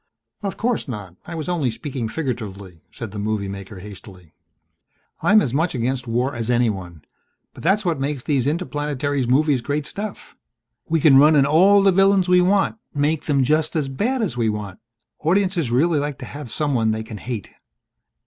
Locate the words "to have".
16.17-16.49